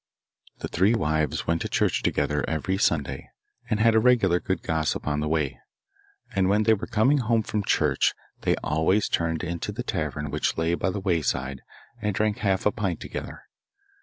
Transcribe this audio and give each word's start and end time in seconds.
The 0.61 0.67
three 0.67 0.95
wives 0.95 1.45
went 1.45 1.61
to 1.61 1.69
church 1.69 2.01
together 2.01 2.43
every 2.47 2.79
Sunday, 2.79 3.29
and 3.69 3.79
had 3.79 3.93
a 3.93 3.99
regular 3.99 4.39
good 4.39 4.63
gossip 4.63 5.05
on 5.07 5.19
the 5.19 5.27
way, 5.27 5.59
and 6.35 6.49
when 6.49 6.63
they 6.63 6.73
were 6.73 6.87
coming 6.87 7.19
home 7.19 7.43
from 7.43 7.63
church 7.63 8.15
they 8.41 8.55
always 8.63 9.07
turned 9.07 9.43
into 9.43 9.71
the 9.71 9.83
tavern 9.83 10.31
which 10.31 10.57
lay 10.57 10.73
by 10.73 10.89
the 10.89 10.99
wayside 10.99 11.61
and 12.01 12.15
drank 12.15 12.39
half 12.39 12.65
a 12.65 12.71
pint 12.71 12.99
together. 12.99 13.43